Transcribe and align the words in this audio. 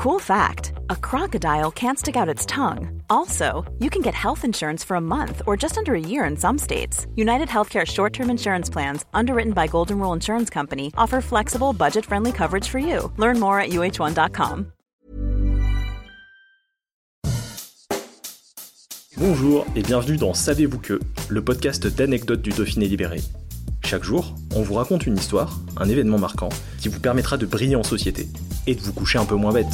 Cool 0.00 0.18
fact 0.18 0.72
a 0.88 0.96
crocodile 0.96 1.70
can't 1.70 1.98
stick 1.98 2.16
out 2.16 2.26
its 2.34 2.46
tongue. 2.46 3.02
Also, 3.10 3.70
you 3.80 3.90
can 3.90 4.00
get 4.00 4.14
health 4.14 4.46
insurance 4.46 4.82
for 4.82 4.94
a 4.94 5.00
month 5.00 5.42
or 5.46 5.58
just 5.58 5.76
under 5.76 5.94
a 5.94 6.00
year 6.00 6.24
in 6.24 6.38
some 6.38 6.56
states. 6.56 7.06
United 7.16 7.48
Healthcare 7.48 7.86
short 7.86 8.14
term 8.14 8.30
insurance 8.30 8.70
plans, 8.70 9.04
underwritten 9.12 9.52
by 9.52 9.66
Golden 9.66 9.98
Rule 9.98 10.14
Insurance 10.14 10.48
Company, 10.48 10.90
offer 10.96 11.20
flexible, 11.20 11.74
budget 11.74 12.06
friendly 12.06 12.32
coverage 12.32 12.66
for 12.66 12.78
you. 12.78 13.12
Learn 13.18 13.38
more 13.38 13.60
at 13.60 13.72
uh1.com. 13.72 14.72
Bonjour 19.18 19.66
et 19.76 19.82
bienvenue 19.82 20.16
dans 20.16 20.32
Savez-vous 20.32 20.78
que, 20.78 20.98
le 21.28 21.44
podcast 21.44 21.86
d'anecdotes 21.86 22.40
du 22.40 22.52
Dauphiné 22.52 22.86
libéré. 22.86 23.20
Chaque 23.90 24.04
jour, 24.04 24.36
on 24.54 24.62
vous 24.62 24.74
raconte 24.74 25.08
une 25.08 25.16
histoire, 25.16 25.58
un 25.76 25.88
événement 25.88 26.16
marquant, 26.16 26.50
qui 26.78 26.88
vous 26.88 27.00
permettra 27.00 27.36
de 27.36 27.44
briller 27.44 27.74
en 27.74 27.82
société 27.82 28.28
et 28.68 28.76
de 28.76 28.80
vous 28.80 28.92
coucher 28.92 29.18
un 29.18 29.24
peu 29.24 29.34
moins 29.34 29.52
bête. 29.52 29.66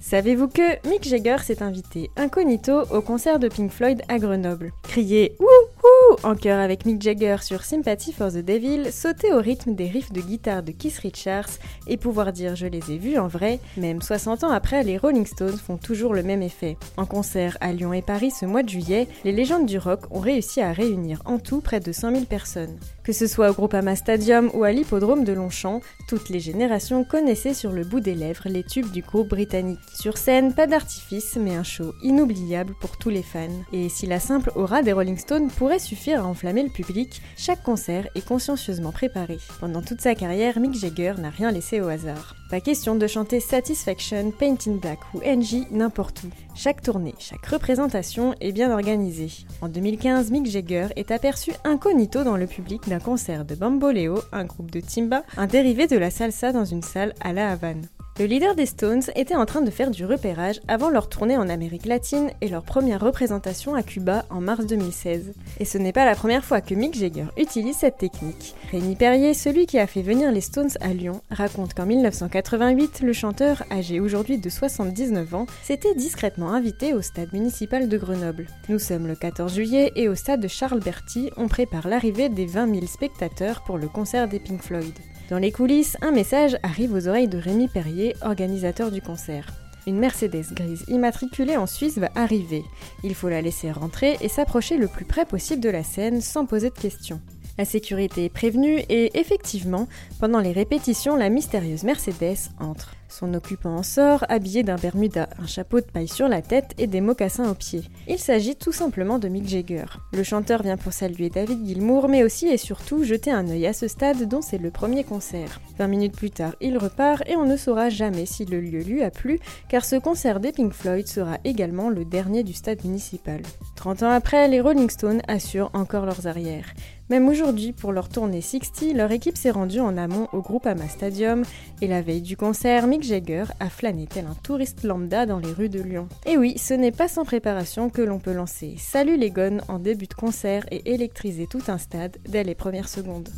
Savez-vous 0.00 0.48
que 0.48 0.88
Mick 0.88 1.06
Jagger 1.06 1.36
s'est 1.38 1.62
invité 1.62 2.10
incognito 2.16 2.82
au 2.90 3.00
concert 3.00 3.38
de 3.38 3.46
Pink 3.46 3.70
Floyd 3.70 4.02
à 4.08 4.18
Grenoble? 4.18 4.72
Crier 4.82 5.36
Wouhou 5.38 5.89
en 6.22 6.34
chœur 6.34 6.60
avec 6.60 6.84
Mick 6.84 7.00
Jagger 7.00 7.36
sur 7.40 7.62
Sympathy 7.62 8.12
for 8.12 8.30
the 8.30 8.38
Devil, 8.38 8.92
sauter 8.92 9.32
au 9.32 9.38
rythme 9.38 9.74
des 9.74 9.88
riffs 9.88 10.12
de 10.12 10.20
guitare 10.20 10.62
de 10.62 10.72
Keith 10.72 10.98
Richards 10.98 11.50
et 11.86 11.96
pouvoir 11.96 12.32
dire 12.32 12.56
je 12.56 12.66
les 12.66 12.90
ai 12.90 12.98
vus 12.98 13.18
en 13.18 13.28
vrai, 13.28 13.60
même 13.76 14.02
60 14.02 14.44
ans 14.44 14.50
après, 14.50 14.82
les 14.82 14.98
Rolling 14.98 15.26
Stones 15.26 15.58
font 15.58 15.76
toujours 15.76 16.14
le 16.14 16.22
même 16.22 16.42
effet. 16.42 16.76
En 16.96 17.06
concert 17.06 17.56
à 17.60 17.72
Lyon 17.72 17.92
et 17.92 18.02
Paris 18.02 18.30
ce 18.30 18.44
mois 18.46 18.62
de 18.62 18.68
juillet, 18.68 19.08
les 19.24 19.32
légendes 19.32 19.66
du 19.66 19.78
rock 19.78 20.00
ont 20.10 20.20
réussi 20.20 20.60
à 20.60 20.72
réunir 20.72 21.22
en 21.24 21.38
tout 21.38 21.60
près 21.60 21.80
de 21.80 21.92
100 21.92 22.12
000 22.12 22.24
personnes. 22.26 22.78
Que 23.02 23.12
ce 23.12 23.26
soit 23.26 23.50
au 23.50 23.54
Groupama 23.54 23.96
Stadium 23.96 24.50
ou 24.54 24.64
à 24.64 24.72
l'hippodrome 24.72 25.24
de 25.24 25.32
Longchamp, 25.32 25.80
toutes 26.08 26.28
les 26.28 26.40
générations 26.40 27.04
connaissaient 27.04 27.54
sur 27.54 27.72
le 27.72 27.84
bout 27.84 28.00
des 28.00 28.14
lèvres 28.14 28.44
les 28.46 28.62
tubes 28.62 28.90
du 28.90 29.02
groupe 29.02 29.28
britannique. 29.28 29.78
Sur 29.94 30.16
scène, 30.16 30.54
pas 30.54 30.66
d'artifice, 30.66 31.36
mais 31.40 31.56
un 31.56 31.62
show 31.62 31.94
inoubliable 32.02 32.74
pour 32.80 32.98
tous 32.98 33.10
les 33.10 33.22
fans. 33.22 33.48
Et 33.72 33.88
si 33.88 34.06
la 34.06 34.20
simple 34.20 34.52
aura 34.54 34.82
des 34.82 34.92
Rolling 34.92 35.18
Stones 35.18 35.48
pourrait 35.48 35.78
suffire 35.90 36.22
à 36.22 36.28
enflammer 36.28 36.62
le 36.62 36.68
public, 36.68 37.20
chaque 37.36 37.64
concert 37.64 38.06
est 38.14 38.24
consciencieusement 38.24 38.92
préparé. 38.92 39.38
Pendant 39.58 39.82
toute 39.82 40.00
sa 40.00 40.14
carrière, 40.14 40.60
Mick 40.60 40.74
Jagger 40.74 41.14
n'a 41.18 41.30
rien 41.30 41.50
laissé 41.50 41.80
au 41.80 41.88
hasard. 41.88 42.36
Pas 42.48 42.60
question 42.60 42.94
de 42.94 43.08
chanter 43.08 43.40
Satisfaction, 43.40 44.30
Paint 44.30 44.68
in 44.68 44.76
Black 44.76 45.00
ou 45.14 45.18
NG 45.18 45.66
n'importe 45.72 46.22
où. 46.22 46.28
Chaque 46.54 46.80
tournée, 46.80 47.16
chaque 47.18 47.44
représentation 47.44 48.36
est 48.40 48.52
bien 48.52 48.70
organisée. 48.70 49.30
En 49.62 49.68
2015, 49.68 50.30
Mick 50.30 50.46
Jagger 50.46 50.86
est 50.94 51.10
aperçu 51.10 51.52
incognito 51.64 52.22
dans 52.22 52.36
le 52.36 52.46
public 52.46 52.88
d'un 52.88 53.00
concert 53.00 53.44
de 53.44 53.56
Bamboleo, 53.56 54.20
un 54.30 54.44
groupe 54.44 54.70
de 54.70 54.80
timba, 54.80 55.24
un 55.36 55.48
dérivé 55.48 55.88
de 55.88 55.98
la 55.98 56.10
salsa 56.10 56.52
dans 56.52 56.64
une 56.64 56.82
salle 56.82 57.14
à 57.20 57.32
La 57.32 57.50
Havane. 57.50 57.88
Le 58.18 58.26
leader 58.26 58.54
des 58.54 58.66
Stones 58.66 59.02
était 59.14 59.36
en 59.36 59.46
train 59.46 59.62
de 59.62 59.70
faire 59.70 59.90
du 59.90 60.04
repérage 60.04 60.60
avant 60.68 60.90
leur 60.90 61.08
tournée 61.08 61.38
en 61.38 61.48
Amérique 61.48 61.86
latine 61.86 62.30
et 62.42 62.48
leur 62.48 62.64
première 62.64 63.00
représentation 63.00 63.74
à 63.74 63.82
Cuba 63.82 64.26
en 64.28 64.42
mars 64.42 64.66
2016. 64.66 65.32
Et 65.58 65.64
ce 65.64 65.78
n'est 65.78 65.92
pas 65.92 66.04
la 66.04 66.14
première 66.14 66.44
fois 66.44 66.60
que 66.60 66.74
Mick 66.74 66.98
Jagger 66.98 67.26
utilise 67.38 67.76
cette 67.76 67.96
technique. 67.96 68.54
Rémi 68.72 68.94
Perrier, 68.94 69.32
celui 69.32 69.64
qui 69.64 69.78
a 69.78 69.86
fait 69.86 70.02
venir 70.02 70.32
les 70.32 70.42
Stones 70.42 70.70
à 70.80 70.88
Lyon, 70.88 71.22
raconte 71.30 71.72
qu'en 71.72 71.86
1988, 71.86 73.00
le 73.00 73.12
chanteur, 73.14 73.62
âgé 73.70 74.00
aujourd'hui 74.00 74.38
de 74.38 74.50
79 74.50 75.34
ans, 75.34 75.46
s'était 75.62 75.94
discrètement 75.94 76.52
invité 76.52 76.92
au 76.92 77.00
stade 77.00 77.32
municipal 77.32 77.88
de 77.88 77.96
Grenoble. 77.96 78.48
Nous 78.68 78.78
sommes 78.78 79.06
le 79.06 79.14
14 79.14 79.54
juillet 79.54 79.92
et 79.96 80.08
au 80.08 80.14
stade 80.14 80.40
de 80.40 80.48
Charles 80.48 80.80
Berty, 80.80 81.30
on 81.38 81.48
prépare 81.48 81.88
l'arrivée 81.88 82.28
des 82.28 82.46
20 82.46 82.74
000 82.74 82.86
spectateurs 82.86 83.62
pour 83.62 83.78
le 83.78 83.88
concert 83.88 84.28
des 84.28 84.40
Pink 84.40 84.62
Floyd. 84.62 84.92
Dans 85.30 85.38
les 85.38 85.52
coulisses, 85.52 85.96
un 86.02 86.10
message 86.10 86.58
arrive 86.64 86.92
aux 86.92 87.06
oreilles 87.06 87.28
de 87.28 87.38
Rémi 87.38 87.68
Perrier, 87.68 88.16
organisateur 88.22 88.90
du 88.90 89.00
concert. 89.00 89.46
Une 89.86 89.96
Mercedes 89.96 90.52
grise 90.52 90.84
immatriculée 90.88 91.56
en 91.56 91.68
Suisse 91.68 91.98
va 91.98 92.10
arriver. 92.16 92.64
Il 93.04 93.14
faut 93.14 93.28
la 93.28 93.40
laisser 93.40 93.70
rentrer 93.70 94.16
et 94.22 94.28
s'approcher 94.28 94.76
le 94.76 94.88
plus 94.88 95.04
près 95.04 95.24
possible 95.24 95.62
de 95.62 95.70
la 95.70 95.84
scène 95.84 96.20
sans 96.20 96.46
poser 96.46 96.70
de 96.70 96.74
questions. 96.74 97.20
La 97.58 97.64
sécurité 97.64 98.24
est 98.24 98.28
prévenue 98.28 98.80
et 98.88 99.16
effectivement, 99.20 99.86
pendant 100.18 100.40
les 100.40 100.50
répétitions, 100.50 101.14
la 101.14 101.28
mystérieuse 101.28 101.84
Mercedes 101.84 102.50
entre. 102.58 102.96
Son 103.10 103.34
occupant 103.34 103.74
en 103.74 103.82
sort, 103.82 104.24
habillé 104.28 104.62
d'un 104.62 104.76
bermuda, 104.76 105.28
un 105.42 105.46
chapeau 105.46 105.80
de 105.80 105.84
paille 105.84 106.06
sur 106.06 106.28
la 106.28 106.42
tête 106.42 106.74
et 106.78 106.86
des 106.86 107.00
mocassins 107.00 107.50
aux 107.50 107.54
pieds. 107.54 107.82
Il 108.08 108.18
s'agit 108.18 108.54
tout 108.54 108.70
simplement 108.70 109.18
de 109.18 109.26
Mick 109.26 109.48
Jagger. 109.48 109.84
Le 110.12 110.22
chanteur 110.22 110.62
vient 110.62 110.76
pour 110.76 110.92
saluer 110.92 111.28
David 111.28 111.66
Gilmour, 111.66 112.08
mais 112.08 112.22
aussi 112.22 112.46
et 112.46 112.56
surtout 112.56 113.02
jeter 113.02 113.32
un 113.32 113.48
œil 113.48 113.66
à 113.66 113.72
ce 113.72 113.88
stade 113.88 114.28
dont 114.28 114.42
c'est 114.42 114.58
le 114.58 114.70
premier 114.70 115.02
concert. 115.02 115.60
20 115.78 115.88
minutes 115.88 116.16
plus 116.16 116.30
tard, 116.30 116.54
il 116.60 116.78
repart 116.78 117.22
et 117.28 117.36
on 117.36 117.46
ne 117.46 117.56
saura 117.56 117.88
jamais 117.88 118.26
si 118.26 118.44
le 118.44 118.60
lieu 118.60 118.80
lui 118.80 119.02
a 119.02 119.10
plu, 119.10 119.40
car 119.68 119.84
ce 119.84 119.96
concert 119.96 120.38
des 120.38 120.52
Pink 120.52 120.72
Floyd 120.72 121.08
sera 121.08 121.38
également 121.44 121.90
le 121.90 122.04
dernier 122.04 122.44
du 122.44 122.52
stade 122.52 122.84
municipal. 122.84 123.42
30 123.74 124.04
ans 124.04 124.10
après, 124.10 124.46
les 124.46 124.60
Rolling 124.60 124.88
Stones 124.88 125.22
assurent 125.26 125.70
encore 125.74 126.06
leurs 126.06 126.28
arrières. 126.28 126.72
Même 127.10 127.28
aujourd'hui, 127.28 127.72
pour 127.72 127.90
leur 127.90 128.08
tournée 128.08 128.40
60, 128.40 128.94
leur 128.94 129.10
équipe 129.10 129.36
s'est 129.36 129.50
rendue 129.50 129.80
en 129.80 129.96
amont 129.96 130.28
au 130.32 130.42
Groupama 130.42 130.86
Stadium 130.88 131.42
et 131.82 131.88
la 131.88 132.02
veille 132.02 132.22
du 132.22 132.36
concert, 132.36 132.86
Mick 133.00 133.08
Jagger 133.08 133.44
a 133.60 133.70
flâné 133.70 134.06
tel 134.06 134.26
un 134.26 134.34
touriste 134.42 134.82
lambda 134.82 135.24
dans 135.24 135.38
les 135.38 135.52
rues 135.52 135.70
de 135.70 135.80
Lyon. 135.80 136.06
Et 136.26 136.36
oui, 136.36 136.58
ce 136.58 136.74
n'est 136.74 136.92
pas 136.92 137.08
sans 137.08 137.24
préparation 137.24 137.88
que 137.88 138.02
l'on 138.02 138.18
peut 138.18 138.32
lancer 138.32 138.74
Salut 138.78 139.16
les 139.16 139.30
gones 139.30 139.62
en 139.68 139.78
début 139.78 140.06
de 140.06 140.12
concert 140.12 140.66
et 140.70 140.92
électriser 140.92 141.46
tout 141.46 141.62
un 141.68 141.78
stade 141.78 142.18
dès 142.28 142.44
les 142.44 142.54
premières 142.54 142.88
secondes. 142.88 143.28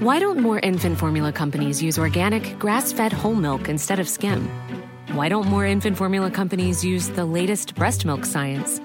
Why 0.00 0.20
don't 0.20 0.40
more 0.40 0.60
infant 0.62 0.94
formula 0.96 1.32
companies 1.32 1.82
use 1.82 1.98
organic, 1.98 2.56
grass-fed 2.60 3.12
whole 3.12 3.34
milk 3.34 3.68
instead 3.68 3.98
of 3.98 4.08
skim? 4.08 4.48
Why 5.14 5.28
don't 5.28 5.48
more 5.48 5.66
infant 5.66 5.96
formula 5.96 6.30
companies 6.30 6.84
use 6.84 7.08
the 7.08 7.24
latest 7.24 7.74
breast 7.74 8.04
milk 8.04 8.24
science? 8.24 8.80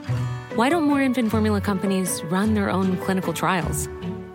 Why 0.55 0.69
don't 0.69 0.88
more 0.88 1.01
infant 1.01 1.29
formula 1.29 1.61
companies 1.61 2.23
run 2.31 2.55
their 2.55 2.71
own 2.71 2.97
clinical 2.97 3.33
trials? 3.33 3.88